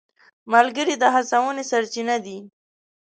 ملګري 0.53 0.95
د 0.99 1.03
هڅونې 1.15 1.63
سرچینه 1.71 2.15
دي. 2.25 2.37